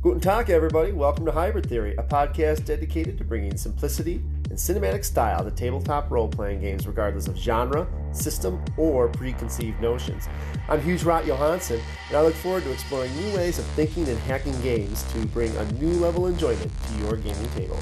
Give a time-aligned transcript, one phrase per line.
[0.00, 0.92] Guten Tag, everybody.
[0.92, 6.08] Welcome to Hybrid Theory, a podcast dedicated to bringing simplicity and cinematic style to tabletop
[6.08, 10.28] role playing games, regardless of genre, system, or preconceived notions.
[10.68, 14.16] I'm Hugh Rott Johansson, and I look forward to exploring new ways of thinking and
[14.20, 17.80] hacking games to bring a new level of enjoyment to your gaming table.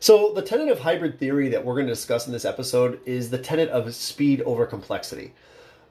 [0.00, 3.30] So, the tenet of hybrid theory that we're going to discuss in this episode is
[3.30, 5.32] the tenet of speed over complexity.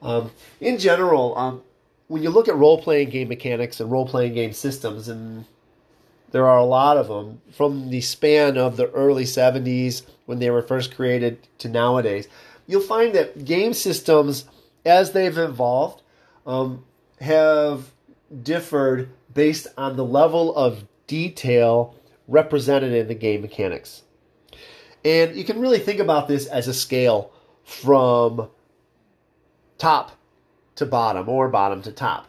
[0.02, 0.30] Um,
[0.60, 1.62] in general, um,
[2.08, 5.44] when you look at role playing game mechanics and role playing game systems, and
[6.32, 10.50] there are a lot of them from the span of the early 70s when they
[10.50, 12.28] were first created to nowadays,
[12.66, 14.44] you'll find that game systems,
[14.84, 16.02] as they've evolved,
[16.46, 16.84] um,
[17.20, 17.90] have
[18.42, 21.94] differed based on the level of detail
[22.28, 24.02] represented in the game mechanics.
[25.04, 27.32] And you can really think about this as a scale
[27.64, 28.48] from
[29.80, 30.12] top
[30.76, 32.28] to bottom or bottom to top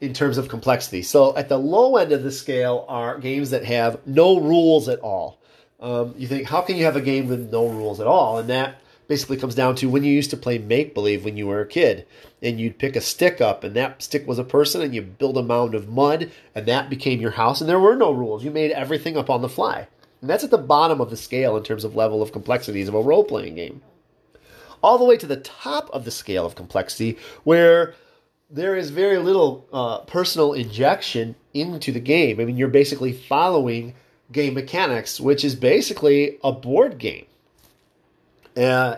[0.00, 1.02] in terms of complexity.
[1.02, 5.00] So at the low end of the scale are games that have no rules at
[5.00, 5.38] all.
[5.78, 8.38] Um, you think, how can you have a game with no rules at all?
[8.38, 11.46] And that basically comes down to when you used to play make believe when you
[11.46, 12.06] were a kid
[12.42, 15.36] and you'd pick a stick up and that stick was a person and you build
[15.36, 18.44] a mound of mud and that became your house and there were no rules.
[18.44, 19.88] You made everything up on the fly.
[20.20, 22.94] And that's at the bottom of the scale in terms of level of complexities of
[22.94, 23.82] a role playing game.
[24.82, 27.94] All the way to the top of the scale of complexity, where
[28.50, 32.40] there is very little uh, personal injection into the game.
[32.40, 33.94] I mean, you're basically following
[34.32, 37.26] game mechanics, which is basically a board game.
[38.56, 38.96] Uh,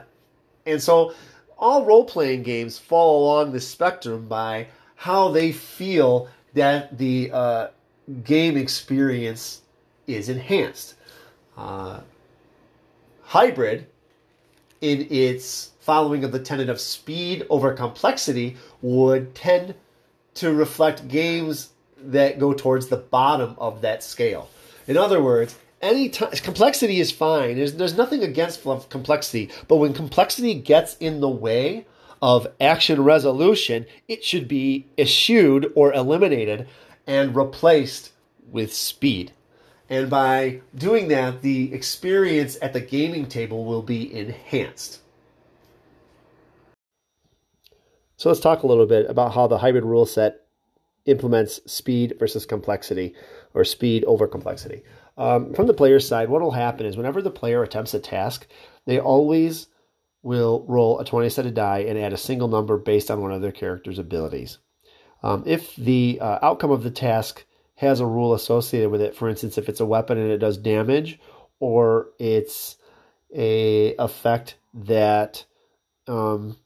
[0.64, 1.14] and so
[1.58, 7.68] all role playing games fall along the spectrum by how they feel that the uh,
[8.24, 9.62] game experience
[10.06, 10.94] is enhanced.
[11.56, 12.00] Uh,
[13.22, 13.86] hybrid,
[14.80, 19.74] in its following of the tenet of speed over complexity, would tend
[20.34, 24.48] to reflect games that go towards the bottom of that scale.
[24.86, 27.56] In other words, any complexity is fine.
[27.56, 31.86] There's there's nothing against complexity, but when complexity gets in the way
[32.22, 36.68] of action resolution, it should be eschewed or eliminated
[37.06, 38.12] and replaced
[38.50, 39.32] with speed.
[39.90, 45.00] And by doing that, the experience at the gaming table will be enhanced.
[48.22, 50.42] So let's talk a little bit about how the hybrid rule set
[51.06, 53.16] implements speed versus complexity,
[53.52, 54.84] or speed over complexity.
[55.18, 58.46] Um, from the player's side, what will happen is whenever the player attempts a task,
[58.86, 59.66] they always
[60.22, 63.42] will roll a 20 sided die and add a single number based on one of
[63.42, 64.58] their character's abilities.
[65.24, 67.44] Um, if the uh, outcome of the task
[67.74, 70.58] has a rule associated with it, for instance, if it's a weapon and it does
[70.58, 71.18] damage,
[71.58, 72.76] or it's
[73.34, 75.44] a effect that
[76.06, 76.56] um,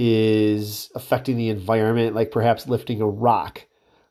[0.00, 3.66] is affecting the environment, like perhaps lifting a rock,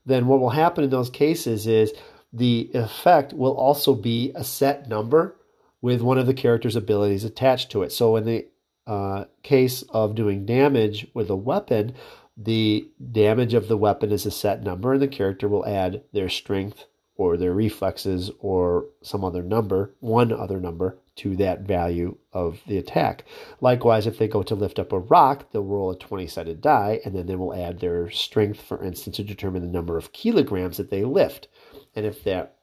[0.05, 1.93] then what will happen in those cases is
[2.33, 5.37] the effect will also be a set number
[5.81, 7.93] with one of the character's abilities attached to it.
[7.93, 8.47] So in the
[8.85, 11.95] uh, case of doing damage with a weapon,
[12.35, 16.27] the damage of the weapon is a set number, and the character will add their
[16.27, 16.83] strength
[17.15, 22.77] or their reflexes or some other number, one other number, to that value of the
[22.77, 23.25] attack.
[23.61, 26.99] Likewise, if they go to lift up a rock, they'll roll a 20 sided die,
[27.03, 30.77] and then they will add their strength, for instance, to determine the number of kilograms
[30.77, 31.47] that they lift.
[31.95, 32.57] And if that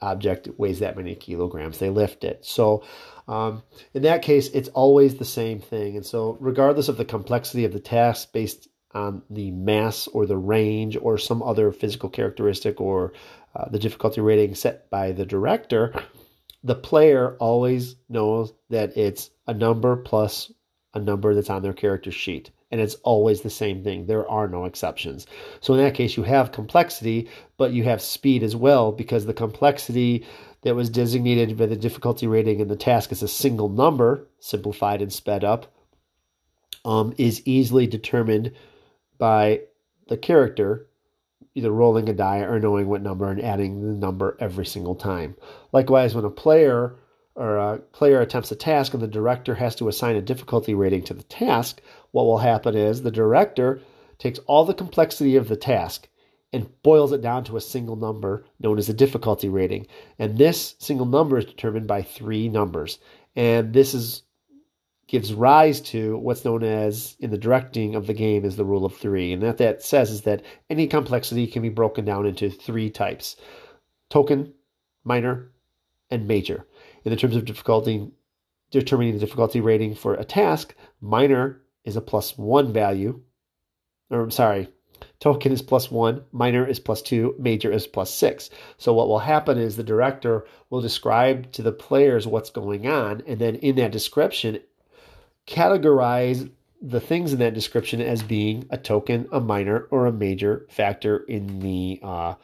[0.00, 2.44] object weighs that many kilograms, they lift it.
[2.44, 2.84] So,
[3.28, 3.62] um,
[3.94, 5.96] in that case, it's always the same thing.
[5.96, 10.36] And so, regardless of the complexity of the task based on the mass or the
[10.36, 13.12] range or some other physical characteristic or
[13.54, 15.94] uh, the difficulty rating set by the director,
[16.64, 20.52] the player always knows that it's a number plus
[20.94, 24.06] a number that's on their character sheet and it's always the same thing.
[24.06, 25.26] There are no exceptions.
[25.60, 27.28] So in that case, you have complexity,
[27.58, 30.26] but you have speed as well because the complexity
[30.62, 35.02] that was designated by the difficulty rating in the task as a single number, simplified
[35.02, 35.70] and sped up,
[36.84, 38.52] um, is easily determined
[39.18, 39.60] by
[40.08, 40.86] the character
[41.54, 45.36] either rolling a die or knowing what number and adding the number every single time.
[45.72, 46.96] Likewise, when a player
[47.34, 51.02] or a player attempts a task and the director has to assign a difficulty rating
[51.02, 53.80] to the task, what will happen is the director
[54.18, 56.08] takes all the complexity of the task
[56.52, 59.86] and boils it down to a single number known as a difficulty rating.
[60.18, 62.98] And this single number is determined by three numbers.
[63.34, 64.22] And this is
[65.12, 68.86] gives rise to what's known as in the directing of the game is the rule
[68.86, 69.30] of three.
[69.30, 73.36] And what that says is that any complexity can be broken down into three types
[74.08, 74.54] token,
[75.04, 75.52] minor,
[76.10, 76.66] and major.
[77.04, 78.10] In the terms of difficulty,
[78.70, 83.20] determining the difficulty rating for a task, minor is a plus one value,
[84.08, 84.70] or I'm sorry,
[85.20, 88.48] token is plus one, minor is plus two, major is plus six.
[88.78, 93.22] So what will happen is the director will describe to the players what's going on,
[93.26, 94.58] and then in that description,
[95.46, 96.50] categorize
[96.80, 101.18] the things in that description as being a token, a minor, or a major factor
[101.18, 102.34] in the uh,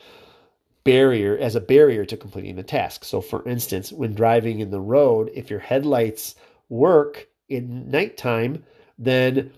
[0.85, 3.05] barrier as a barrier to completing the task.
[3.05, 6.37] So, for instance, when driving in the road, if your headlights
[6.69, 8.65] work in nighttime,
[8.99, 9.53] then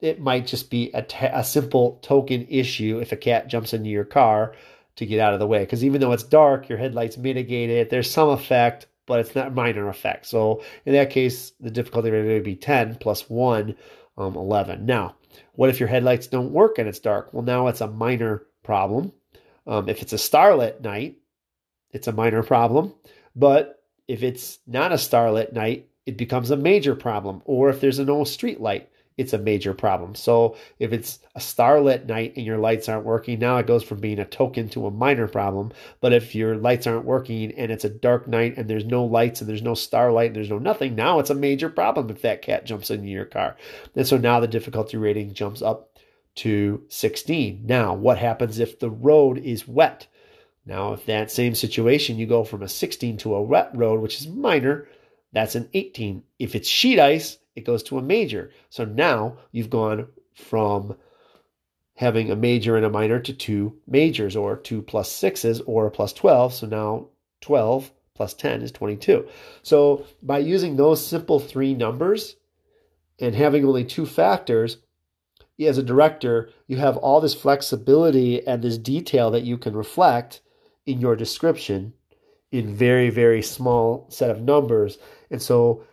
[0.00, 4.04] it might just be a, a simple token issue if a cat jumps into your
[4.04, 4.54] car
[4.96, 5.60] to get out of the way.
[5.60, 7.90] Because even though it's dark, your headlights mitigate it.
[7.90, 10.26] There's some effect, but it's not a minor effect.
[10.26, 13.74] So in that case, the difficulty rating would be 10 plus 1,
[14.18, 14.86] um, 11.
[14.86, 15.16] Now,
[15.52, 17.32] what if your headlights don't work and it's dark?
[17.32, 19.12] Well, now it's a minor problem.
[19.66, 21.18] Um, if it's a starlit night,
[21.90, 22.94] it's a minor problem.
[23.34, 27.42] But if it's not a starlit night, it becomes a major problem.
[27.44, 30.14] Or if there's no street light, it's a major problem.
[30.14, 34.00] So if it's a starlit night and your lights aren't working, now it goes from
[34.00, 35.72] being a token to a minor problem.
[36.00, 39.40] But if your lights aren't working and it's a dark night and there's no lights
[39.40, 42.42] and there's no starlight and there's no nothing, now it's a major problem if that
[42.42, 43.56] cat jumps into your car.
[43.94, 45.98] And so now the difficulty rating jumps up
[46.36, 47.62] to 16.
[47.66, 50.06] Now, what happens if the road is wet?
[50.64, 54.20] Now, if that same situation, you go from a 16 to a wet road, which
[54.20, 54.88] is minor,
[55.32, 56.22] that's an 18.
[56.38, 58.50] If it's sheet ice, it goes to a major.
[58.70, 60.96] So now you've gone from
[61.94, 66.12] having a major and a minor to two majors or two plus sixes or plus
[66.12, 66.54] 12.
[66.54, 67.08] So now
[67.42, 69.28] 12 plus 10 is 22.
[69.62, 72.36] So by using those simple three numbers
[73.18, 74.78] and having only two factors,
[75.58, 80.40] as a director, you have all this flexibility and this detail that you can reflect
[80.86, 81.92] in your description
[82.50, 84.98] in very, very small set of numbers.
[85.30, 85.84] And so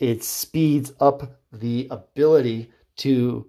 [0.00, 3.46] it speeds up the ability to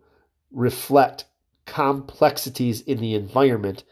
[0.51, 1.25] reflect
[1.65, 3.85] complexities in the environment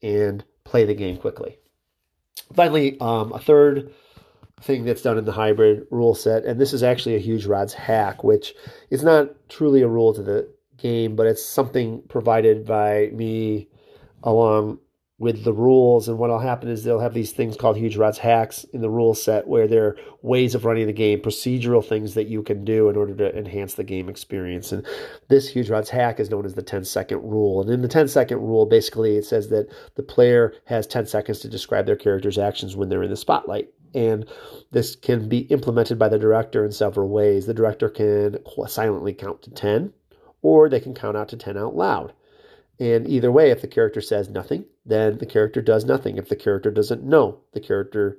[0.00, 1.58] and play the game quickly.
[2.54, 3.92] Finally, um, a third
[4.62, 7.74] thing that's done in the hybrid rule set, and this is actually a Hugh Rott's
[7.74, 8.54] hack, which
[8.90, 13.68] is not truly a rule to the game, but it's something provided by me
[14.22, 14.78] along
[15.20, 16.08] with the rules.
[16.08, 19.14] And what'll happen is they'll have these things called Hugh Rott's hacks in the rule
[19.14, 22.88] set where there are ways of running the game, procedural things that you can do
[22.88, 24.72] in order to enhance the game experience.
[24.72, 24.84] And
[25.28, 27.60] this Hugh Rott's hack is known as the 10 second rule.
[27.60, 31.40] And in the 10 second rule, basically it says that the player has 10 seconds
[31.40, 33.68] to describe their character's actions when they're in the spotlight.
[33.94, 34.24] And
[34.70, 37.44] this can be implemented by the director in several ways.
[37.44, 38.38] The director can
[38.68, 39.92] silently count to 10,
[40.40, 42.14] or they can count out to 10 out loud.
[42.78, 46.16] And either way, if the character says nothing, then the character does nothing.
[46.18, 48.18] If the character doesn't know, the character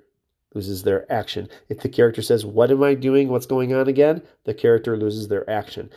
[0.53, 1.47] loses their action.
[1.69, 3.29] If the character says, What am I doing?
[3.29, 4.21] What's going on again?
[4.43, 5.89] the character loses their action.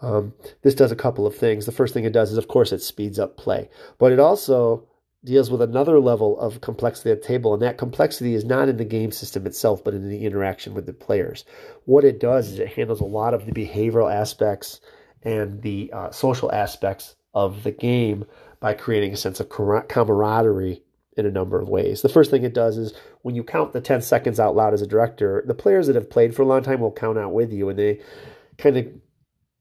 [0.00, 0.32] Um,
[0.62, 1.66] this does a couple of things.
[1.66, 4.86] The first thing it does is, of course, it speeds up play, but it also
[5.24, 8.76] deals with another level of complexity at the table, and that complexity is not in
[8.76, 11.44] the game system itself, but in the interaction with the players.
[11.84, 14.80] What it does is it handles a lot of the behavioral aspects
[15.24, 18.24] and the uh, social aspects of the game
[18.60, 20.82] by creating a sense of camaraderie
[21.16, 22.02] in a number of ways.
[22.02, 24.82] The first thing it does is when you count the 10 seconds out loud as
[24.82, 27.52] a director, the players that have played for a long time will count out with
[27.52, 28.00] you and they
[28.56, 28.86] kind of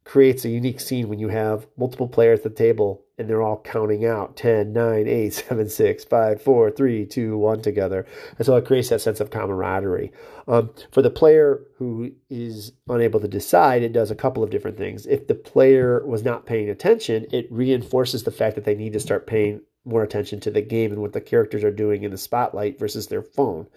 [0.07, 3.59] creates a unique scene when you have multiple players at the table and they're all
[3.61, 8.05] counting out 10, 9, 8, 7, 6, 5, 4, 3, 2, 1 together.
[8.37, 10.13] And so it creates that sense of camaraderie.
[10.47, 14.77] Um, for the player who is unable to decide, it does a couple of different
[14.77, 15.05] things.
[15.05, 19.01] If the player was not paying attention, it reinforces the fact that they need to
[19.01, 22.17] start paying more attention to the game and what the characters are doing in the
[22.17, 23.67] spotlight versus their phone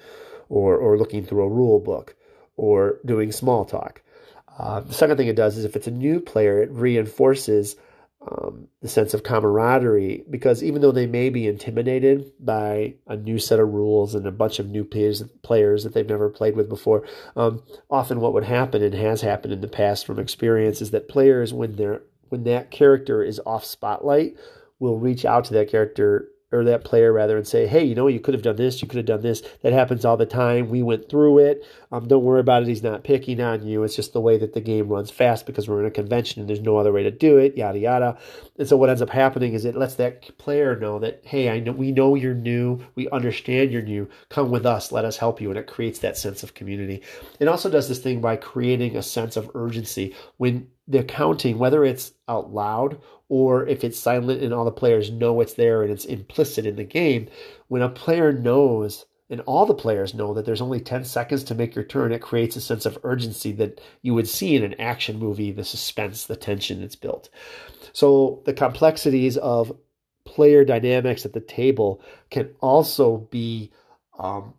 [0.48, 2.14] or, or looking through a rule book
[2.56, 4.02] or doing small talk.
[4.60, 7.76] Uh, the second thing it does is if it's a new player, it reinforces
[8.30, 13.38] um, the sense of camaraderie because even though they may be intimidated by a new
[13.38, 16.68] set of rules and a bunch of new players, players that they've never played with
[16.68, 20.90] before, um, often what would happen and has happened in the past from experience is
[20.90, 24.36] that players, when they're when that character is off spotlight,
[24.78, 28.08] will reach out to that character or that player rather and say, hey, you know,
[28.08, 29.42] you could have done this, you could have done this.
[29.62, 30.68] That happens all the time.
[30.68, 31.64] We went through it.
[31.92, 32.68] Um, don't worry about it.
[32.68, 33.84] He's not picking on you.
[33.84, 36.48] It's just the way that the game runs fast because we're in a convention and
[36.48, 38.18] there's no other way to do it, yada, yada.
[38.58, 41.60] And so what ends up happening is it lets that player know that, hey, I
[41.60, 42.84] know we know you're new.
[42.94, 44.08] We understand you're new.
[44.28, 44.92] Come with us.
[44.92, 45.50] Let us help you.
[45.50, 47.02] And it creates that sense of community.
[47.38, 50.14] It also does this thing by creating a sense of urgency.
[50.36, 55.10] When the counting, whether it's out loud or if it's silent and all the players
[55.10, 57.28] know it's there and it's implicit in the game,
[57.68, 61.54] when a player knows and all the players know that there's only 10 seconds to
[61.54, 64.74] make your turn, it creates a sense of urgency that you would see in an
[64.80, 67.30] action movie, the suspense, the tension that's built.
[67.92, 69.72] So the complexities of
[70.24, 73.70] player dynamics at the table can also be
[74.18, 74.54] um,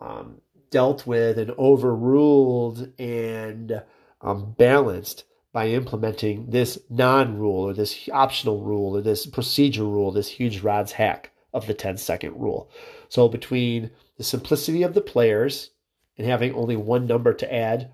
[0.00, 3.82] um, dealt with and overruled and
[4.20, 10.12] um, balanced by implementing this non rule or this optional rule or this procedure rule,
[10.12, 12.70] this Hugh Rott's hack of the 10 second rule.
[13.08, 15.70] So, between the simplicity of the players
[16.16, 17.90] and having only one number to add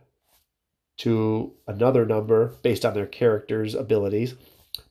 [0.97, 4.35] to another number based on their character's abilities,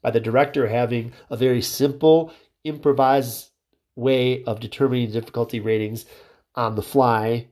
[0.02, 2.32] by the director having a very simple,
[2.64, 3.50] improvised
[3.96, 6.06] way of determining difficulty ratings
[6.56, 7.48] on the fly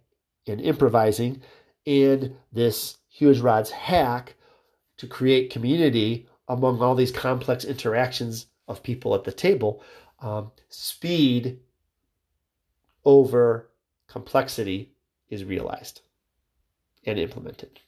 [0.47, 1.41] and improvising,
[1.85, 4.35] and this Hugh Rott's hack
[5.01, 9.81] to create community among all these complex interactions of people at the table.
[10.19, 11.57] Um, speed
[13.03, 13.71] over
[14.07, 14.91] complexity
[15.27, 16.01] is realized
[17.03, 17.79] and implemented.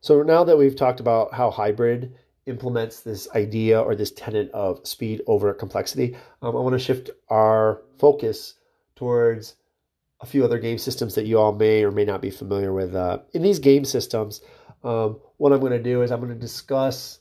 [0.00, 4.84] So now that we've talked about how hybrid implements this idea or this tenet of
[4.84, 8.54] speed over complexity, um, I want to shift our focus
[8.96, 9.54] towards
[10.20, 12.92] a few other game systems that you all may or may not be familiar with.
[12.92, 14.40] Uh, in these game systems,
[14.86, 17.18] um, what I'm going to do is I'm going to discuss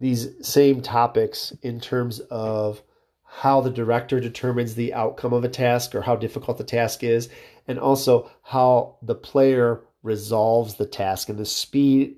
[0.00, 2.80] these same topics in terms of
[3.24, 7.28] how the director determines the outcome of a task or how difficult the task is,
[7.66, 12.16] and also how the player resolves the task and the speed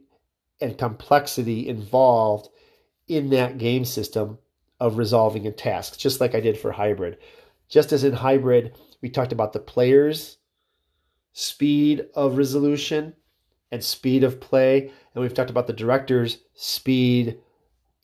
[0.61, 2.49] and complexity involved
[3.09, 4.39] in that game system
[4.79, 7.17] of resolving a task, just like I did for hybrid.
[7.69, 10.37] Just as in hybrid, we talked about the players'
[11.33, 13.15] speed of resolution
[13.71, 17.39] and speed of play, and we've talked about the director's speed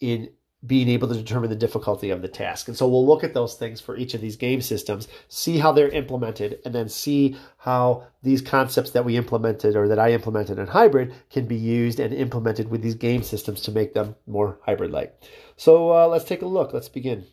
[0.00, 0.30] in
[0.66, 2.66] being able to determine the difficulty of the task.
[2.66, 5.70] And so we'll look at those things for each of these game systems, see how
[5.70, 10.58] they're implemented, and then see how these concepts that we implemented or that I implemented
[10.58, 14.58] in hybrid can be used and implemented with these game systems to make them more
[14.62, 15.23] hybrid like.
[15.56, 16.73] So uh, let's take a look.
[16.73, 17.26] Let's begin.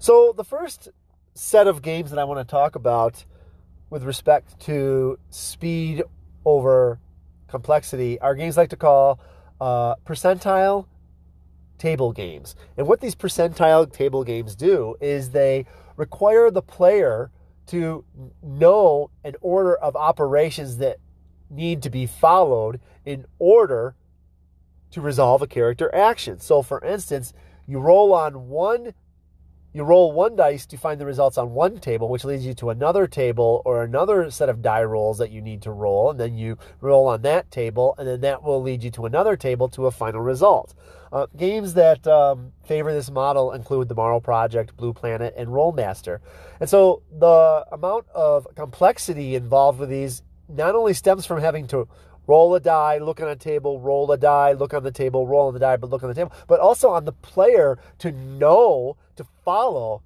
[0.00, 0.88] So, the first
[1.34, 3.24] set of games that I want to talk about
[3.90, 6.02] with respect to speed
[6.44, 6.98] over
[7.48, 9.18] complexity are games like to call
[9.60, 10.86] uh, percentile
[11.78, 12.54] table games.
[12.76, 15.66] And what these percentile table games do is they
[15.96, 17.30] require the player
[17.68, 18.04] to
[18.42, 20.98] know an order of operations that
[21.50, 23.94] need to be followed in order
[24.90, 26.40] to resolve a character action.
[26.40, 27.32] So, for instance,
[27.66, 28.94] you roll on one
[29.78, 32.70] you roll one dice to find the results on one table, which leads you to
[32.70, 36.36] another table or another set of die rolls that you need to roll, and then
[36.36, 39.86] you roll on that table, and then that will lead you to another table to
[39.86, 40.74] a final result.
[41.12, 46.18] Uh, games that um, favor this model include the Morrow Project, Blue Planet, and Rolemaster.
[46.60, 51.88] And so the amount of complexity involved with these not only stems from having to
[52.28, 55.48] roll a die, look on a table, roll a die, look on the table, roll
[55.48, 58.96] on the die, but look on the table, but also on the player to know,
[59.16, 60.02] to follow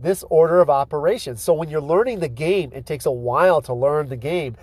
[0.00, 1.42] this order of operations.
[1.42, 4.56] So when you're learning the game, it takes a while to learn the game.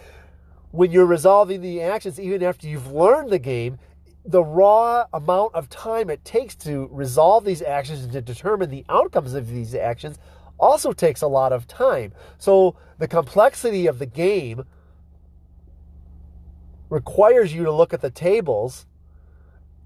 [0.71, 3.79] When you're resolving the actions, even after you've learned the game,
[4.25, 8.85] the raw amount of time it takes to resolve these actions and to determine the
[8.87, 10.17] outcomes of these actions
[10.57, 12.13] also takes a lot of time.
[12.37, 14.63] So the complexity of the game
[16.89, 18.85] requires you to look at the tables,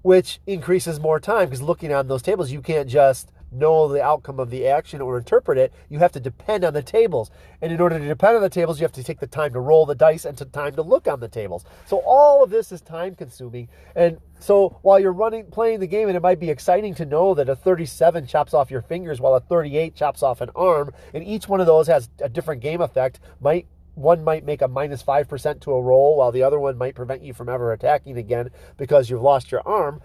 [0.02, 4.38] which increases more time because looking on those tables, you can't just know the outcome
[4.38, 5.72] of the action or interpret it.
[5.88, 7.30] You have to depend on the tables.
[7.60, 9.60] And in order to depend on the tables, you have to take the time to
[9.60, 11.64] roll the dice and to time to look on the tables.
[11.86, 13.68] So all of this is time consuming.
[13.96, 17.34] And so while you're running playing the game and it might be exciting to know
[17.34, 21.24] that a 37 chops off your fingers while a 38 chops off an arm and
[21.24, 23.66] each one of those has a different game effect might
[23.98, 27.22] one might make a minus 5% to a roll, while the other one might prevent
[27.22, 30.00] you from ever attacking again because you've lost your arm.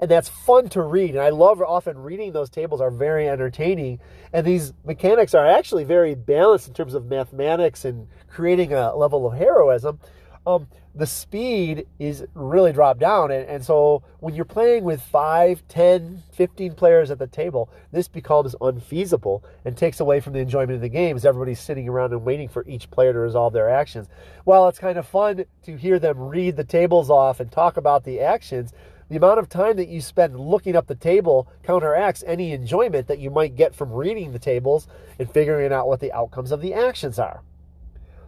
[0.00, 1.10] And that's fun to read.
[1.10, 4.00] And I love often reading those tables are very entertaining.
[4.32, 9.26] And these mechanics are actually very balanced in terms of mathematics and creating a level
[9.26, 10.00] of heroism.
[10.46, 13.30] Um, the speed is really dropped down.
[13.30, 18.08] And, and so when you're playing with 5, 10, 15 players at the table, this
[18.08, 22.12] becomes unfeasible and takes away from the enjoyment of the game as everybody's sitting around
[22.12, 24.08] and waiting for each player to resolve their actions.
[24.44, 28.04] While it's kind of fun to hear them read the tables off and talk about
[28.04, 28.72] the actions,
[29.10, 33.18] the amount of time that you spend looking up the table counteracts any enjoyment that
[33.18, 34.86] you might get from reading the tables
[35.18, 37.42] and figuring out what the outcomes of the actions are.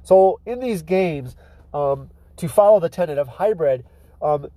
[0.02, 1.36] So in these games,
[1.72, 3.84] um, to follow the tenet of hybrid,
[4.20, 4.48] um,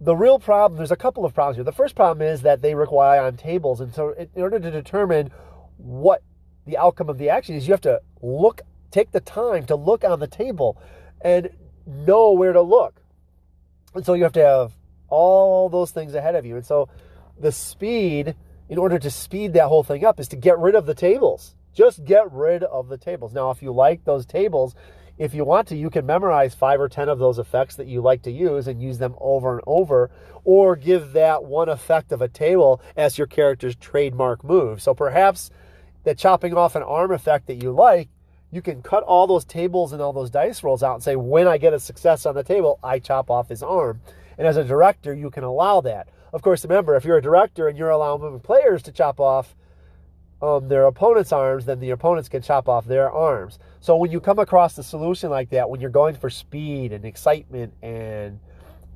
[0.00, 1.64] the real problem, there's a couple of problems here.
[1.64, 3.82] The first problem is that they require on tables.
[3.82, 5.30] And so, in order to determine
[5.76, 6.22] what
[6.66, 10.02] the outcome of the action is, you have to look, take the time to look
[10.02, 10.80] on the table
[11.20, 11.50] and
[11.86, 13.02] know where to look.
[13.94, 14.72] And so, you have to have
[15.10, 16.56] all those things ahead of you.
[16.56, 16.88] And so,
[17.38, 18.34] the speed,
[18.68, 21.54] in order to speed that whole thing up, is to get rid of the tables.
[21.72, 23.32] Just get rid of the tables.
[23.32, 24.74] Now, if you like those tables,
[25.20, 28.00] if you want to, you can memorize five or 10 of those effects that you
[28.00, 30.10] like to use and use them over and over,
[30.44, 34.80] or give that one effect of a table as your character's trademark move.
[34.80, 35.50] So perhaps
[36.04, 38.08] the chopping off an arm effect that you like,
[38.50, 41.46] you can cut all those tables and all those dice rolls out and say, when
[41.46, 44.00] I get a success on the table, I chop off his arm.
[44.40, 46.08] And as a director, you can allow that.
[46.32, 49.54] Of course, remember, if you're a director and you're allowing players to chop off
[50.40, 53.58] um, their opponent's arms, then the opponents can chop off their arms.
[53.80, 57.04] So when you come across a solution like that, when you're going for speed and
[57.04, 58.40] excitement and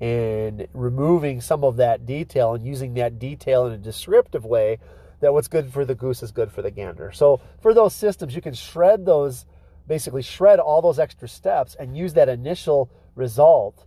[0.00, 4.78] and removing some of that detail and using that detail in a descriptive way,
[5.20, 7.12] that what's good for the goose is good for the gander.
[7.12, 9.44] So for those systems, you can shred those,
[9.86, 13.84] basically shred all those extra steps and use that initial result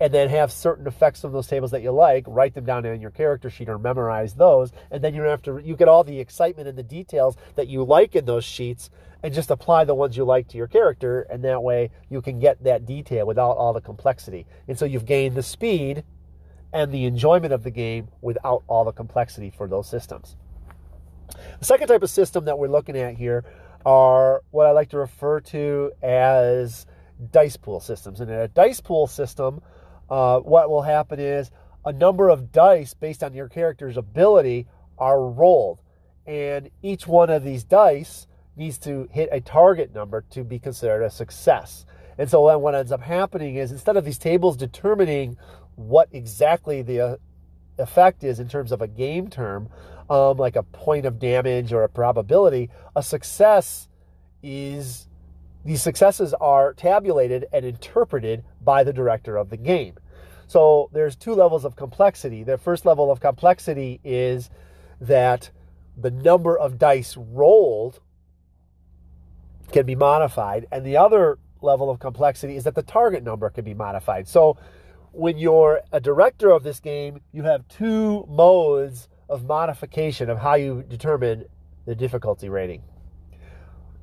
[0.00, 3.00] and then have certain effects from those tables that you like, write them down in
[3.00, 6.20] your character sheet or memorize those, and then you have to you get all the
[6.20, 8.90] excitement and the details that you like in those sheets
[9.22, 12.38] and just apply the ones you like to your character and that way you can
[12.38, 14.46] get that detail without all the complexity.
[14.68, 16.04] And so you've gained the speed
[16.74, 20.36] and the enjoyment of the game without all the complexity for those systems.
[21.58, 23.44] The second type of system that we're looking at here
[23.86, 26.86] are what I like to refer to as
[27.30, 28.20] dice pool systems.
[28.20, 29.60] And in a dice pool system,
[30.10, 31.50] uh, what will happen is
[31.84, 34.66] a number of dice based on your character's ability
[34.98, 35.80] are rolled.
[36.26, 41.02] And each one of these dice needs to hit a target number to be considered
[41.02, 41.84] a success.
[42.16, 45.36] And so then what ends up happening is instead of these tables determining
[45.74, 47.16] what exactly the uh,
[47.78, 49.68] effect is in terms of a game term,
[50.08, 53.88] um, like a point of damage or a probability, a success
[54.42, 55.08] is
[55.64, 59.94] these successes are tabulated and interpreted by the director of the game.
[60.46, 62.44] So there's two levels of complexity.
[62.44, 64.50] The first level of complexity is
[65.00, 65.50] that
[65.96, 68.00] the number of dice rolled
[69.72, 73.64] can be modified, and the other level of complexity is that the target number can
[73.64, 74.28] be modified.
[74.28, 74.58] So
[75.12, 80.54] when you're a director of this game, you have two modes of modification of how
[80.54, 81.46] you determine
[81.86, 82.82] the difficulty rating.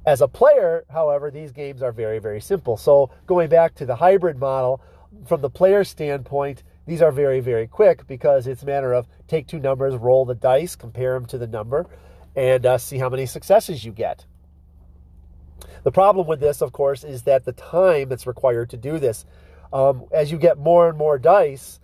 [0.06, 2.76] As a player, however, these games are very, very simple.
[2.76, 4.82] So going back to the hybrid model,
[5.26, 9.48] from the player standpoint, these are very, very quick because it's a matter of take
[9.48, 11.86] two numbers, roll the dice, compare them to the number,
[12.36, 14.26] and uh, see how many successes you get.
[15.84, 19.26] The problem with this, of course, is that the time that's required to do this,
[19.72, 21.80] um, as you get more and more dice,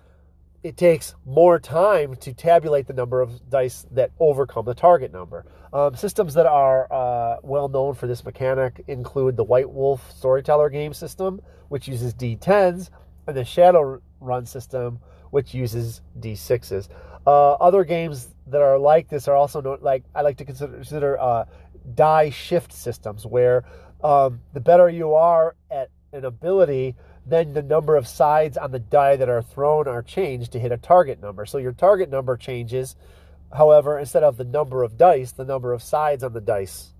[0.63, 5.45] it takes more time to tabulate the number of dice that overcome the target number.
[5.71, 10.69] Um, systems that are uh, well known for this mechanic include the White Wolf Storyteller
[10.69, 12.89] game system, which uses D10s,
[13.27, 14.99] and the Shadowrun system,
[15.31, 16.87] which uses D6s.
[17.25, 20.73] Uh, other games that are like this are also known, like I like to consider,
[20.73, 21.45] consider uh,
[21.93, 23.65] die shift systems, where
[24.03, 26.95] um, the better you are at an ability,
[27.27, 30.71] then the number of sides on the die that are thrown are changed to hit
[30.71, 31.45] a target number.
[31.45, 32.95] So your target number changes
[33.53, 36.93] However, instead of the number of dice, the number of sides on the dice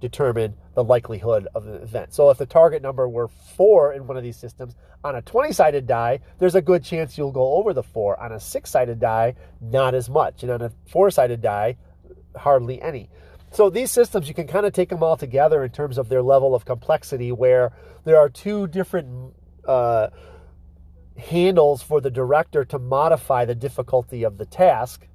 [0.00, 2.14] determine the likelihood of the event.
[2.14, 5.52] So if the target number were four in one of these systems, on a 20
[5.52, 8.20] sided die, there's a good chance you'll go over the four.
[8.20, 10.42] On a six sided die, not as much.
[10.42, 11.76] And on a four sided die,
[12.36, 13.10] hardly any.
[13.50, 16.22] So these systems, you can kind of take them all together in terms of their
[16.22, 17.72] level of complexity, where
[18.04, 19.34] there are two different
[19.68, 20.08] uh,
[21.16, 25.06] handles for the director to modify the difficulty of the task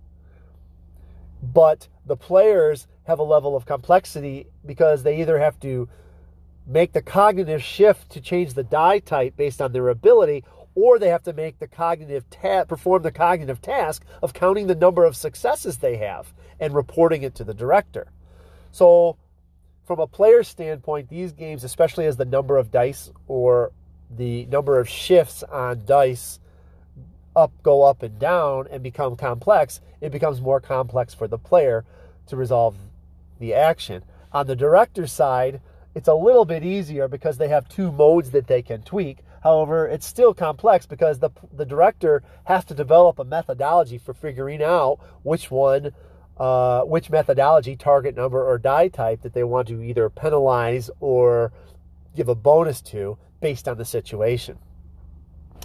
[1.43, 5.89] but the players have a level of complexity because they either have to
[6.65, 10.43] make the cognitive shift to change the die type based on their ability
[10.75, 14.75] or they have to make the cognitive ta- perform the cognitive task of counting the
[14.75, 18.07] number of successes they have and reporting it to the director.
[18.71, 19.17] So
[19.85, 23.71] from a player standpoint, these games, especially as the number of dice or
[24.15, 26.39] the number of shifts on dice
[27.35, 31.83] up go up and down and become complex, it becomes more complex for the player
[32.27, 32.75] to resolve
[33.39, 34.03] the action.
[34.31, 35.61] On the director's side,
[35.95, 39.19] it's a little bit easier because they have two modes that they can tweak.
[39.43, 44.63] However, it's still complex because the, the director has to develop a methodology for figuring
[44.63, 45.91] out which one,
[46.37, 51.51] uh, which methodology, target number, or die type that they want to either penalize or
[52.15, 54.57] give a bonus to based on the situation.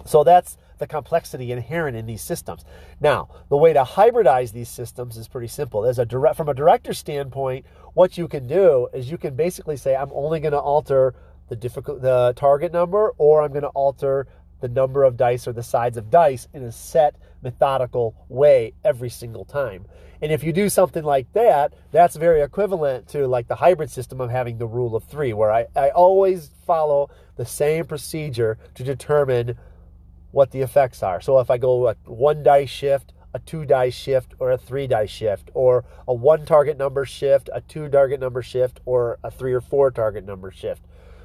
[0.05, 2.65] So that's the complexity inherent in these systems.
[3.01, 5.85] Now, the way to hybridize these systems is pretty simple.
[5.85, 9.77] As a direct, from a director standpoint, what you can do is you can basically
[9.77, 11.15] say, I'm only going to alter
[11.49, 14.29] the difficult the target number, or I'm going to alter
[14.61, 19.11] the number of dice or the sides of dice in a set methodical way every
[19.11, 19.87] single time.
[20.21, 24.21] And if you do something like that, that's very equivalent to like the hybrid system
[24.21, 28.83] of having the rule of three, where I, I always follow the same procedure to
[28.83, 29.57] determine
[30.33, 31.21] what the effects are.
[31.21, 34.87] So if I go a one dice shift, a two dice shift, or a three
[34.87, 39.31] dice shift, or a one target number shift, a two target number shift, or a
[39.31, 40.83] three or four target number shift,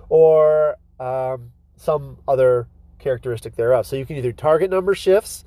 [0.10, 2.68] or um, some other
[3.04, 3.86] characteristic thereof.
[3.86, 5.44] So you can either target number shifts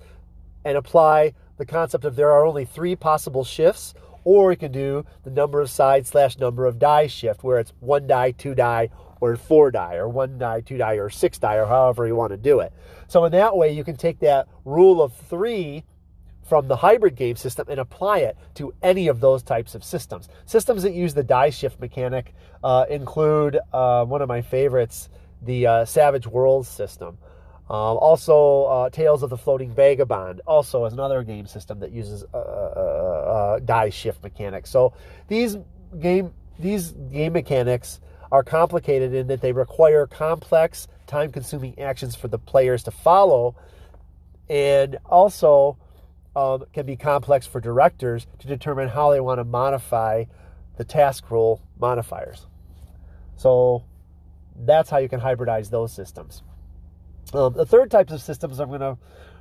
[0.64, 5.06] and apply the concept of there are only three possible shifts, or you can do
[5.24, 8.90] the number of sides slash number of die shift, where it's one die, two die,
[9.20, 12.32] or four die, or one die, two die, or six die, or however you want
[12.32, 12.72] to do it.
[13.08, 15.84] So in that way, you can take that rule of three
[16.42, 20.28] from the hybrid game system and apply it to any of those types of systems.
[20.44, 25.08] Systems that use the die shift mechanic uh, include uh, one of my favorites,
[25.42, 27.18] the uh, Savage Worlds system.
[27.68, 32.24] Um, also, uh, Tales of the Floating Vagabond also is another game system that uses
[32.32, 34.70] uh, uh, die shift mechanics.
[34.70, 34.92] So
[35.26, 35.56] these
[35.98, 38.00] game these game mechanics
[38.30, 43.54] are complicated in that they require complex, time-consuming actions for the players to follow,
[44.48, 45.76] and also
[46.34, 50.24] um, can be complex for directors to determine how they want to modify
[50.76, 52.46] the task rule modifiers.
[53.36, 53.84] So
[54.54, 56.42] that's how you can hybridize those systems.
[57.36, 58.96] The third types of systems I'm going to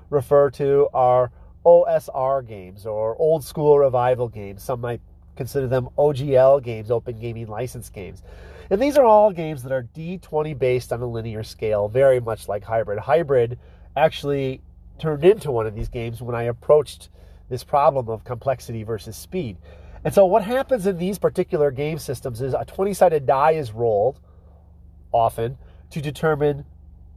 [0.10, 1.32] refer to are
[1.66, 4.62] OSR games or old school revival games.
[4.64, 5.00] Some might
[5.38, 8.22] consider them OGL games, open gaming license games.
[8.70, 12.50] And these are all games that are D20 based on a linear scale, very much
[12.50, 13.00] like Hybrid.
[13.00, 13.58] Hybrid
[13.96, 14.62] actually
[15.00, 17.08] turned into one of these games when I approached
[17.48, 19.58] this problem of complexity versus speed.
[20.04, 23.72] And so, what happens in these particular game systems is a 20 sided die is
[23.72, 24.20] rolled
[25.14, 25.58] often
[25.92, 26.66] to determine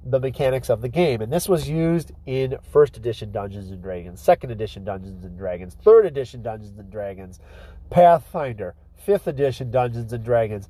[0.05, 1.21] the mechanics of the game.
[1.21, 5.77] And this was used in first edition Dungeons and Dragons, second edition Dungeons and Dragons,
[5.83, 7.41] third edition Dungeons and Dragons,
[7.91, 10.69] Pathfinder, fifth edition Dungeons and Dragons,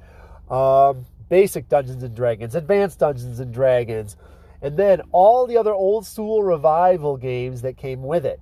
[0.50, 4.16] um, basic Dungeons and Dragons, advanced Dungeons and Dragons,
[4.62, 8.40] and then all the other old school revival games that came with it.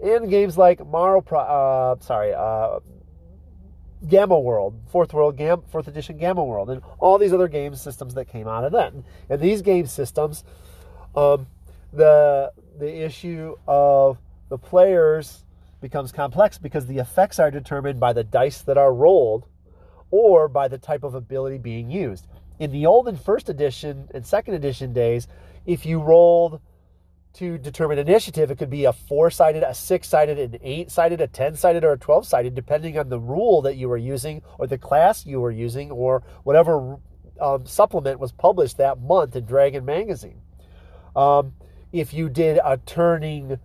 [0.00, 2.80] And games like Mario, uh, sorry, uh,
[4.08, 8.14] Gamma World, Fourth World, Gam, Fourth Edition Gamma World, and all these other game systems
[8.14, 8.92] that came out of that.
[9.28, 10.44] And these game systems,
[11.14, 11.46] um,
[11.92, 15.44] the the issue of the players
[15.80, 19.46] becomes complex because the effects are determined by the dice that are rolled
[20.10, 22.26] or by the type of ability being used.
[22.58, 25.28] In the old and first edition and second edition days,
[25.66, 26.60] if you rolled
[27.36, 28.50] to determine initiative.
[28.50, 31.84] It could be a four sided, a six sided, an eight sided, a 10 sided,
[31.84, 35.26] or a 12 sided, depending on the rule that you were using or the class
[35.26, 36.96] you were using or whatever
[37.40, 40.40] um, supplement was published that month in Dragon Magazine.
[41.14, 41.52] Um,
[41.92, 43.58] if you did a turning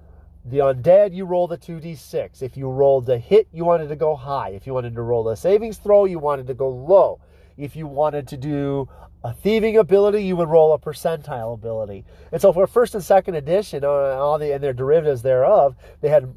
[0.43, 2.41] the undead, you rolled a 2d6.
[2.41, 4.49] If you rolled a hit, you wanted to go high.
[4.49, 7.19] If you wanted to roll a savings throw, you wanted to go low.
[7.57, 8.89] If you wanted to do
[9.23, 12.05] a thieving ability, you would roll a percentile ability.
[12.31, 16.09] And so for first and second edition, uh, all the and their derivatives thereof, they
[16.09, 16.33] had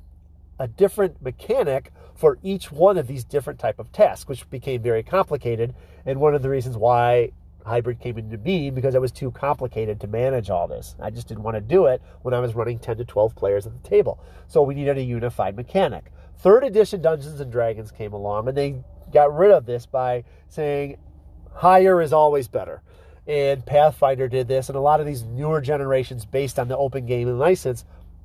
[0.59, 5.03] a different mechanic for each one of these different type of tasks, which became very
[5.03, 5.75] complicated.
[6.07, 7.33] And one of the reasons why
[7.65, 10.95] hybrid came into being because it was too complicated to manage all this.
[11.01, 13.67] I just didn't want to do it when I was running 10 to 12 players
[13.67, 14.21] at the table.
[14.49, 16.13] So we needed a unified mechanic.
[16.39, 18.77] Third edition Dungeons and Dragons came along and they
[19.13, 20.99] got rid of this by saying
[21.55, 22.83] higher is always better.
[23.27, 27.07] And Pathfinder did this, and a lot of these newer generations based on the open
[27.07, 27.85] gaming license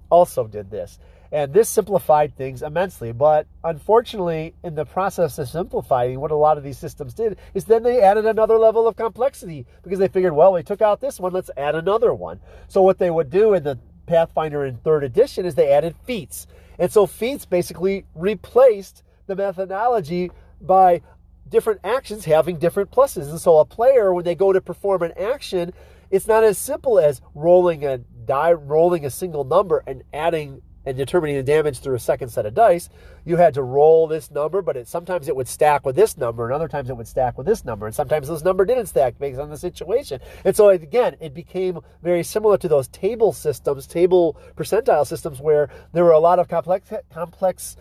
[0.09, 0.99] also did this.
[1.31, 3.11] And this simplified things immensely.
[3.11, 7.65] But unfortunately, in the process of simplifying, what a lot of these systems did is
[7.65, 11.19] then they added another level of complexity because they figured, well, we took out this
[11.19, 12.39] one, let's add another one.
[12.67, 16.47] So what they would do in the Pathfinder in third edition is they added feats.
[16.79, 21.01] And so feats basically replaced the methodology by
[21.49, 23.29] different actions having different pluses.
[23.29, 25.73] And so a player, when they go to perform an action,
[26.11, 30.97] it's not as simple as rolling a die, rolling a single number and adding and
[30.97, 32.89] determining the damage through a second set of dice.
[33.25, 36.45] You had to roll this number, but it sometimes it would stack with this number,
[36.45, 39.19] and other times it would stack with this number, and sometimes this number didn't stack
[39.19, 40.19] based on the situation.
[40.45, 45.69] And so again, it became very similar to those table systems, table percentile systems, where
[45.93, 47.75] there were a lot of complex, complex,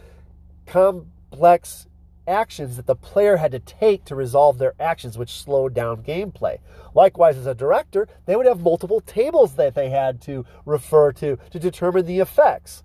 [0.66, 1.87] complex
[2.28, 6.58] actions that the player had to take to resolve their actions, which slowed down gameplay.
[6.94, 11.38] Likewise, as a director, they would have multiple tables that they had to refer to
[11.50, 12.82] to determine the effects.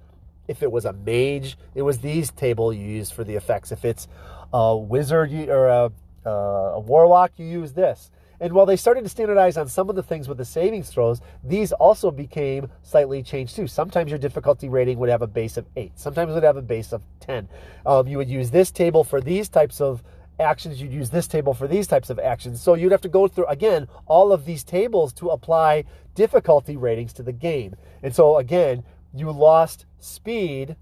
[0.47, 3.71] If it was a mage, it was these table you use for the effects.
[3.71, 4.07] If it's
[4.53, 5.91] a wizard or a,
[6.25, 8.11] uh, a warlock, you use this.
[8.43, 11.21] And while they started to standardize on some of the things with the savings throws,
[11.45, 13.67] these also became slightly changed too.
[13.67, 15.93] Sometimes your difficulty rating would have a base of 8.
[15.95, 17.47] Sometimes it would have a base of 10.
[17.85, 20.03] Um, you would use this table for these types of
[20.41, 20.81] actions.
[20.81, 22.61] You'd use this table for these types of actions.
[22.61, 27.13] So you'd have to go through, again, all of these tables to apply difficulty ratings
[27.13, 27.77] to the game.
[28.01, 30.75] And so, again, you lost speed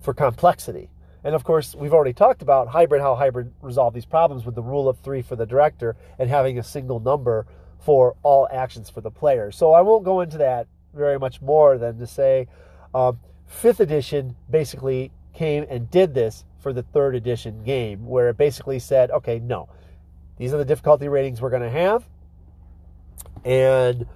[0.00, 0.90] for complexity.
[1.24, 4.62] And of course, we've already talked about hybrid, how hybrid resolve these problems with the
[4.62, 7.46] rule of three for the director and having a single number
[7.78, 9.50] for all actions for the player.
[9.50, 12.46] So I won't go into that very much more than to say
[12.94, 18.36] um, fifth edition basically came and did this for the third edition game, where it
[18.36, 19.68] basically said, okay, no,
[20.36, 22.08] these are the difficulty ratings we're going to have,
[23.44, 24.06] and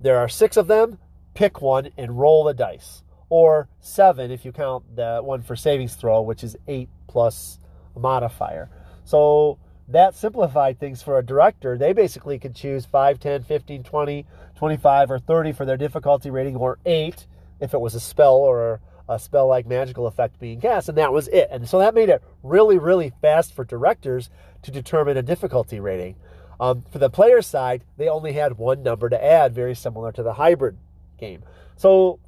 [0.00, 0.98] there are six of them.
[1.34, 5.94] Pick one and roll the dice or seven if you count the one for savings
[5.94, 7.58] throw, which is eight plus
[7.96, 8.68] modifier.
[9.04, 11.78] So that simplified things for a director.
[11.78, 16.56] They basically could choose 5, 10, 15, 20, 25, or 30 for their difficulty rating,
[16.56, 17.26] or 8
[17.60, 21.12] if it was a spell or a spell like magical effect being cast, and that
[21.12, 21.48] was it.
[21.50, 24.30] And so that made it really, really fast for directors
[24.62, 26.14] to determine a difficulty rating.
[26.60, 30.22] Um, for the player side, they only had one number to add, very similar to
[30.22, 30.76] the hybrid
[31.18, 31.42] game.
[31.76, 32.20] So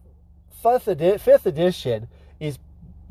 [0.62, 2.08] fifth, edi- fifth edition
[2.40, 2.58] is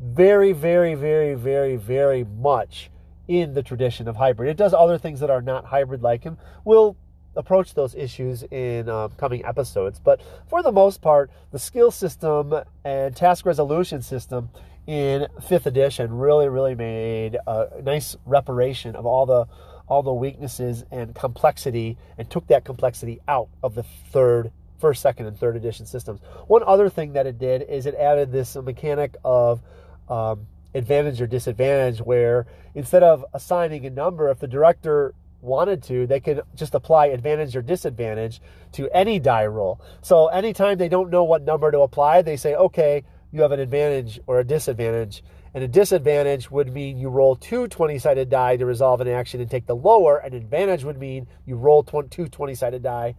[0.00, 2.90] very, very, very, very, very much
[3.28, 4.48] in the tradition of hybrid.
[4.50, 6.38] It does other things that are not hybrid like him.
[6.64, 6.96] We'll
[7.36, 9.98] approach those issues in um, coming episodes.
[9.98, 14.50] But for the most part, the skill system and task resolution system
[14.86, 19.46] in fifth edition really, really made a nice reparation of all the
[19.88, 24.50] all the weaknesses and complexity and took that complexity out of the third
[24.82, 26.20] first, second, and third edition systems.
[26.48, 29.62] One other thing that it did is it added this mechanic of
[30.08, 36.06] um, advantage or disadvantage, where instead of assigning a number, if the director wanted to,
[36.08, 38.40] they could just apply advantage or disadvantage
[38.72, 39.80] to any die roll.
[40.02, 43.60] So anytime they don't know what number to apply, they say, okay, you have an
[43.60, 45.22] advantage or a disadvantage.
[45.54, 49.40] And a disadvantage would mean you roll two 20 sided die to resolve an action
[49.40, 50.18] and take the lower.
[50.18, 53.14] An advantage would mean you roll two 20 sided die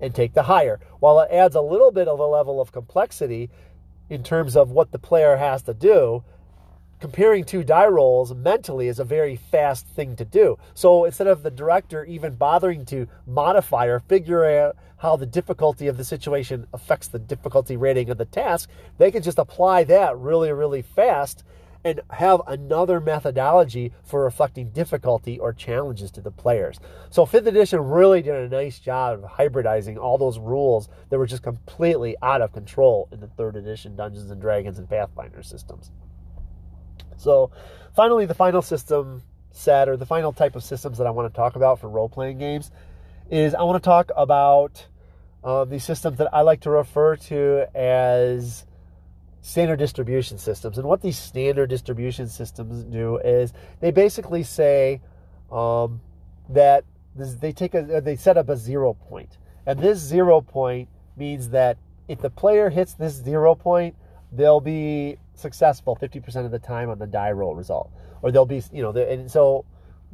[0.00, 0.80] and take the higher.
[1.00, 3.50] While it adds a little bit of a level of complexity
[4.08, 6.24] in terms of what the player has to do,
[7.00, 10.58] comparing two die rolls mentally is a very fast thing to do.
[10.74, 15.86] So instead of the director even bothering to modify or figure out how the difficulty
[15.86, 20.16] of the situation affects the difficulty rating of the task, they can just apply that
[20.18, 21.44] really, really fast
[21.84, 26.78] and have another methodology for reflecting difficulty or challenges to the players.
[27.10, 31.26] So, 5th edition really did a nice job of hybridizing all those rules that were
[31.26, 35.90] just completely out of control in the 3rd edition Dungeons and Dragons and Pathfinder systems.
[37.16, 37.50] So,
[37.94, 41.36] finally, the final system set, or the final type of systems that I want to
[41.36, 42.70] talk about for role playing games,
[43.30, 44.86] is I want to talk about
[45.44, 48.66] um, these systems that I like to refer to as
[49.48, 50.76] standard distribution systems.
[50.76, 55.00] And what these standard distribution systems do is they basically say
[55.50, 56.02] um,
[56.50, 56.84] that
[57.16, 61.78] they take a they set up a zero point, and this zero point means that
[62.08, 63.96] if the player hits this zero point,
[64.30, 68.62] they'll be successful 50% of the time on the die roll result, or they'll be
[68.70, 69.64] you know and so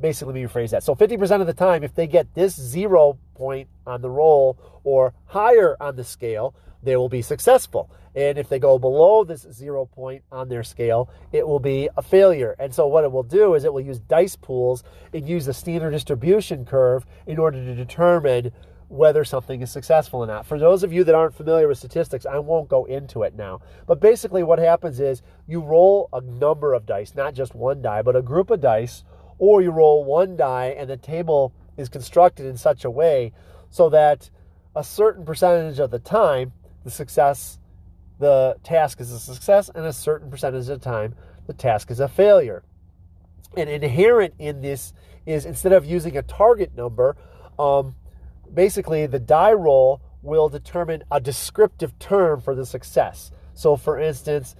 [0.00, 0.84] basically let me rephrase that.
[0.84, 5.12] So 50% of the time, if they get this zero point on the roll or
[5.26, 7.90] higher on the scale, they will be successful.
[8.14, 12.02] And if they go below this zero point on their scale, it will be a
[12.02, 12.54] failure.
[12.58, 15.54] And so, what it will do is it will use dice pools and use the
[15.54, 18.52] standard distribution curve in order to determine
[18.88, 20.46] whether something is successful or not.
[20.46, 23.60] For those of you that aren't familiar with statistics, I won't go into it now.
[23.86, 28.02] But basically, what happens is you roll a number of dice, not just one die,
[28.02, 29.02] but a group of dice,
[29.38, 33.32] or you roll one die and the table is constructed in such a way
[33.70, 34.30] so that
[34.76, 36.52] a certain percentage of the time
[36.84, 37.58] the success,
[38.18, 41.14] the task is a success, and a certain percentage of the time,
[41.46, 42.62] the task is a failure.
[43.56, 44.92] And inherent in this
[45.26, 47.16] is instead of using a target number,
[47.58, 47.94] um,
[48.52, 53.30] basically the die roll will determine a descriptive term for the success.
[53.54, 54.56] So, for instance,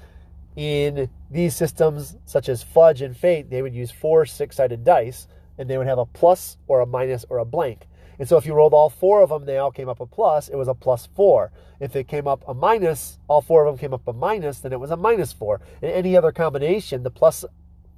[0.57, 5.27] in these systems such as Fudge and Fate, they would use four six sided dice
[5.59, 7.87] and they would have a plus or a minus or a blank.
[8.19, 10.49] And so if you rolled all four of them, they all came up a plus,
[10.49, 11.51] it was a plus four.
[11.81, 14.73] If it came up a minus, all four of them came up a minus, then
[14.73, 15.61] it was a minus four.
[15.83, 17.45] In any other combination, the plus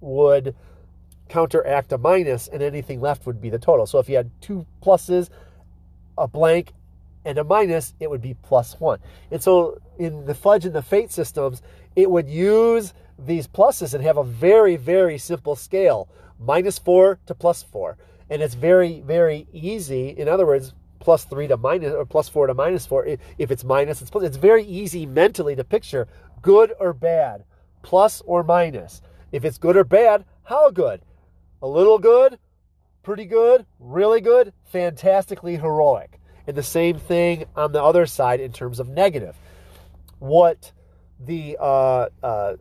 [0.01, 0.55] would
[1.29, 3.87] counteract a minus, and anything left would be the total.
[3.87, 5.29] So if you had two pluses,
[6.17, 6.73] a blank,
[7.25, 9.01] and a minus, it would be plus one.
[9.31, 11.61] And so in the fudge and the fate systems,
[11.97, 17.35] it would use these pluses and have a very, very simple scale minus four to
[17.35, 17.97] plus four.
[18.29, 20.09] And it's very, very easy.
[20.09, 23.07] In other words, plus three to minus or plus four to minus four.
[23.07, 24.25] If it's minus, it's plus.
[24.25, 26.09] It's very easy mentally to picture
[26.43, 27.45] good or bad,
[27.83, 29.03] plus or minus.
[29.33, 31.03] If it's good or bad, how good?
[31.63, 32.39] A little good,
[33.03, 36.21] pretty good, really good, fantastically heroic.
[36.47, 39.37] And the same thing on the other side in terms of negative.
[40.19, 40.73] What
[41.19, 42.57] the uh, uh,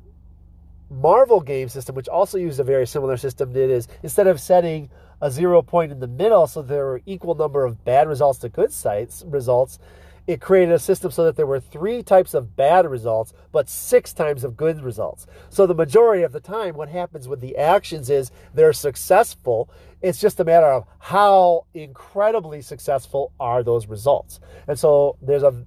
[0.90, 4.90] Marvel game system, which also used a very similar system, did is instead of setting
[5.22, 8.50] a zero point in the middle so there were equal number of bad results to
[8.50, 9.80] good sites results,
[10.28, 14.12] it created a system so that there were three types of bad results, but six
[14.12, 15.28] times of good results.
[15.50, 19.70] So the majority of the time, what happens with the actions is they're successful.
[20.02, 24.40] It's just a matter of how incredibly successful are those results.
[24.68, 25.64] And so there's a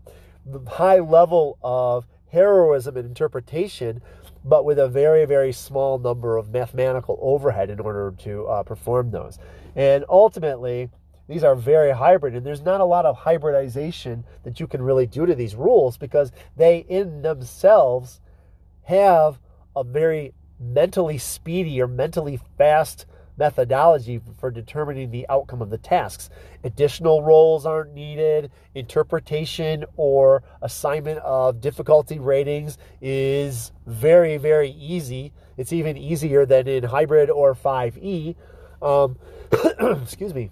[0.67, 4.03] high level of heroism and interpretation,
[4.45, 9.11] but with a very, very small number of mathematical overhead in order to uh, perform
[9.11, 9.39] those.
[9.77, 10.91] And ultimately,
[11.29, 15.07] these are very hybrid, and there's not a lot of hybridization that you can really
[15.07, 18.21] do to these rules because they, in themselves,
[18.85, 19.39] have
[19.77, 23.07] a very mentally speedy or mentally fast
[23.39, 26.31] methodology for determining the outcome of the tasks.
[26.65, 28.51] Additional rolls aren't needed.
[28.75, 35.33] Interpretation or assignment of difficulty ratings is very, very easy.
[35.57, 38.35] It's even easier than in hybrid or 5e.
[38.83, 39.19] Um,
[40.03, 40.51] excuse me.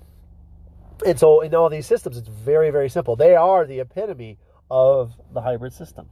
[1.05, 3.17] And so in all these systems, it's very, very simple.
[3.17, 4.39] They are the epitome
[4.71, 6.09] of the hybrid system.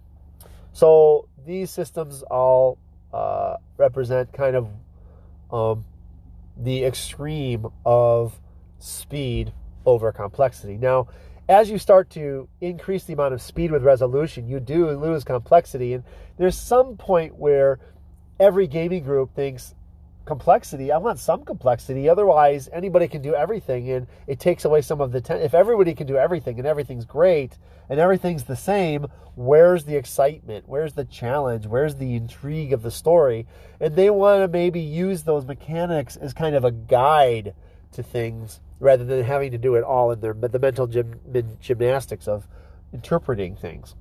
[0.72, 2.78] So these systems all
[3.12, 4.68] uh, represent kind of
[5.50, 5.84] um,
[6.56, 8.40] the extreme of
[8.78, 9.52] speed
[9.86, 10.76] over complexity.
[10.76, 11.08] Now,
[11.48, 15.92] as you start to increase the amount of speed with resolution, you do lose complexity.
[15.92, 16.04] And
[16.38, 17.78] there's some point where
[18.40, 19.74] every gaming group thinks
[20.24, 20.90] complexity.
[20.90, 22.08] I want some complexity.
[22.08, 25.20] Otherwise, anybody can do everything, and it takes away some of the.
[25.20, 27.58] Ten- if everybody can do everything and everything's great
[27.88, 29.06] and everything's the same,
[29.36, 30.64] where's the excitement?
[30.66, 31.66] Where's the challenge?
[31.66, 33.46] Where's the intrigue of the story?
[33.80, 37.54] And they want to maybe use those mechanics as kind of a guide
[37.92, 41.20] to things rather than having to do it all in their the mental gym,
[41.60, 42.46] gymnastics of
[42.92, 43.94] interpreting things.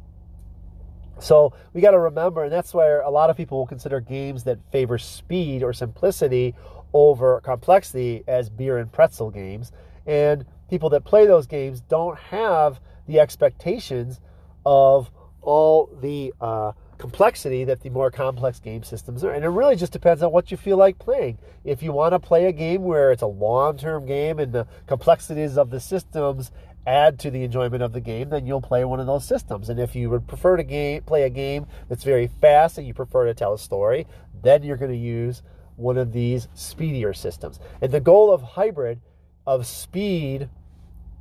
[1.20, 4.44] So we got to remember, and that's where a lot of people will consider games
[4.44, 6.56] that favor speed or simplicity
[6.94, 9.72] over complexity as beer and pretzel games.
[10.06, 14.20] And people that play those games don't have the expectations
[14.66, 19.34] of all the uh, complexity that the more complex game systems are.
[19.34, 21.38] And it really just depends on what you feel like playing.
[21.66, 24.68] If you want to play a game where it's a long term game and the
[24.88, 26.52] complexities of the systems
[26.86, 29.70] add to the enjoyment of the game, then you'll play one of those systems.
[29.70, 32.94] And if you would prefer to game, play a game that's very fast and you
[32.94, 34.08] prefer to tell a story,
[34.42, 35.42] then you're going to use
[35.76, 37.60] one of these speedier systems.
[37.82, 39.02] And the goal of hybrid,
[39.48, 40.50] of speed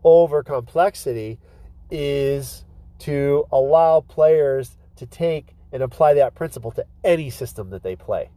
[0.04, 1.38] over complexity,
[1.90, 2.64] is
[3.00, 8.30] to allow players to take and apply that principle to any system that they play.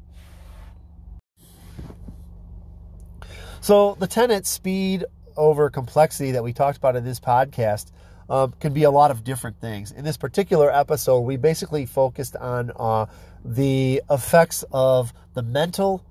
[3.62, 5.06] So the tenet speed
[5.38, 7.92] over complexity that we talked about in this podcast
[8.30, 9.92] um, can be a lot of different things.
[9.92, 13.06] In this particular episode, we basically focused on uh,
[13.44, 16.04] the effects of the mental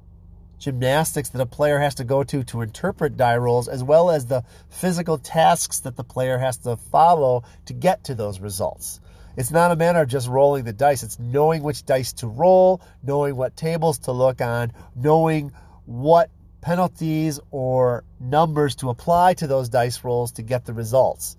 [0.59, 4.27] gymnastics that a player has to go to to interpret die rolls, as well as
[4.27, 9.01] the physical tasks that the player has to follow to get to those results.
[9.37, 12.81] It's not a matter of just rolling the dice, it's knowing which dice to roll,
[13.03, 15.53] knowing what tables to look on, knowing
[15.87, 16.31] what
[16.65, 21.37] penalties or numbers to apply to those dice rolls to get the results.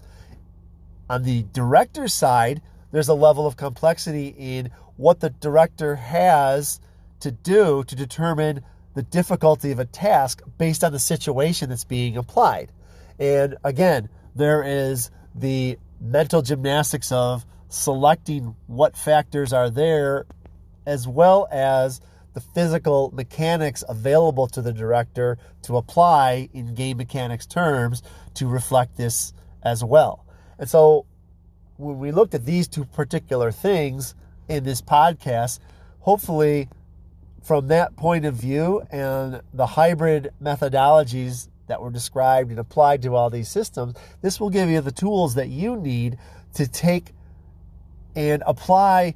[1.10, 2.62] On the director's side,
[2.92, 6.80] there's a level of complexity in what the director has
[7.22, 12.18] to do to determine the difficulty of a task based on the situation that's being
[12.18, 12.72] applied.
[13.20, 20.28] And again, there is the mental gymnastics of selecting what factors are there,
[20.86, 22.00] as well as
[22.36, 28.04] the physical mechanics available to the director to apply in game mechanics terms
[28.36, 29.34] to reflect this
[29.64, 30.26] as well.
[30.60, 31.06] And so
[31.78, 34.16] when we looked at these two particular things
[34.50, 35.60] in this podcast,
[36.02, 36.68] hopefully
[37.42, 43.16] from that point of view and the hybrid methodologies that were described and applied to
[43.16, 46.18] all these systems, this will give you the tools that you need
[46.54, 47.14] to take
[48.14, 49.16] and apply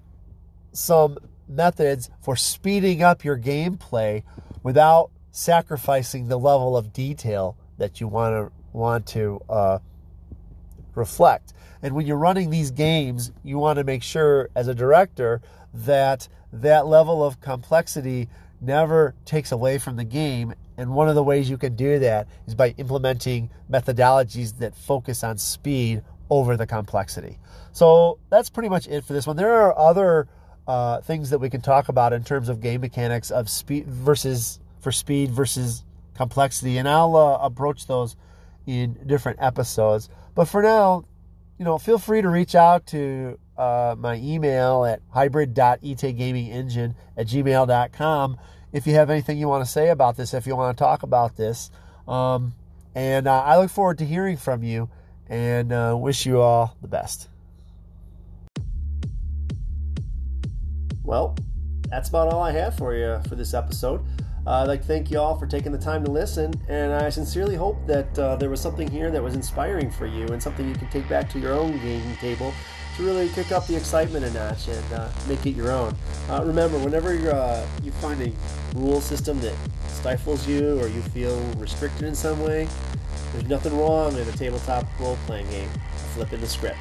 [0.72, 1.18] some
[1.50, 4.24] methods for speeding up your gameplay
[4.64, 9.80] without sacrificing the level of detail that you want to want to uh,
[10.96, 11.54] reflect.
[11.82, 15.42] And when you're running these games, you want to make sure, as a director,
[15.74, 18.28] that that level of complexity
[18.62, 20.54] never takes away from the game.
[20.78, 25.24] And one of the ways you can do that is by implementing methodologies that focus
[25.24, 27.40] on speed over the complexity.
[27.72, 29.36] So that's pretty much it for this one.
[29.36, 30.28] There are other
[30.70, 34.60] uh, things that we can talk about in terms of game mechanics of speed versus
[34.82, 38.16] for speed versus complexity, and I'll uh, approach those
[38.68, 40.10] in different episodes.
[40.36, 41.06] But for now,
[41.58, 48.38] you know, feel free to reach out to uh, my email at hybrid.etagamingengine at gmail.com
[48.72, 51.02] if you have anything you want to say about this, if you want to talk
[51.02, 51.72] about this.
[52.08, 52.54] Um,
[52.94, 54.88] and uh, I look forward to hearing from you
[55.28, 57.29] and uh, wish you all the best.
[61.10, 61.36] Well,
[61.90, 64.06] that's about all I have for you for this episode.
[64.46, 67.10] Uh, I'd like to thank you all for taking the time to listen, and I
[67.10, 70.70] sincerely hope that uh, there was something here that was inspiring for you and something
[70.70, 72.54] you can take back to your own gaming table
[72.96, 75.96] to really kick up the excitement a notch and uh, make it your own.
[76.30, 78.32] Uh, remember, whenever uh, you find a
[78.78, 79.56] rule system that
[79.88, 82.68] stifles you or you feel restricted in some way,
[83.34, 85.70] there's nothing wrong in a tabletop role-playing game.
[86.14, 86.78] Flipping the script.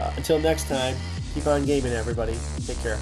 [0.00, 0.96] Uh, until next time,
[1.34, 2.36] keep on gaming, everybody.
[2.66, 2.98] Take care.